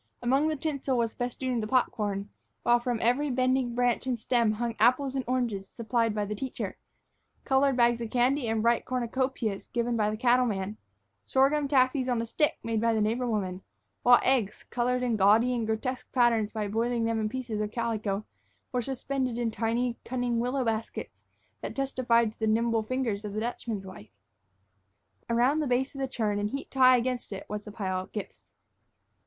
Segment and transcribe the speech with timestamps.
[0.23, 2.31] Among the tinsel was festooned the pop corn,
[2.63, 6.79] while from every bending branch and stem hung apples and oranges supplied by the teacher,
[7.45, 10.77] colored bags of candy and bright cornucopias given by the cattleman,
[11.23, 13.61] sorghum taffies on a stick made by the neighbor woman,
[14.01, 18.25] while eggs, colored in gaudy and grotesque patterns by boiling them in pieces of calico,
[18.71, 21.21] were suspended in tiny cunning willow baskets
[21.61, 24.09] that testified to the nimble fingers of the Dutchman's wife.
[25.29, 28.11] Around the base of the churn and heaped high against it was the pile of
[28.11, 28.41] gifts.